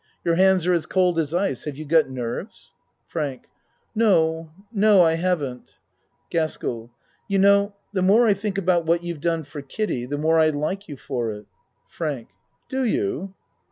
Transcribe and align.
Your 0.25 0.33
hands 0.33 0.65
are 0.65 0.73
as 0.73 0.87
cold 0.87 1.19
as 1.19 1.31
ice. 1.31 1.65
Have 1.65 1.77
you 1.77 1.85
got 1.85 2.09
nerves? 2.09 2.73
FRANK 3.05 3.43
No 3.93 4.49
no 4.73 5.03
I 5.03 5.13
haven't. 5.13 5.75
GASKELL 6.31 6.89
You 7.27 7.37
know 7.37 7.75
the 7.93 8.01
more 8.01 8.25
I 8.25 8.33
think 8.33 8.57
about 8.57 8.87
what 8.87 9.03
you've 9.03 9.21
done 9.21 9.43
for 9.43 9.61
Kiddie, 9.61 10.07
the 10.07 10.17
more 10.17 10.39
I 10.39 10.49
like 10.49 10.87
you 10.89 10.97
for 10.97 11.29
it. 11.33 11.45
FRANK 11.87 12.29
Do 12.67 12.83
you? 12.83 13.35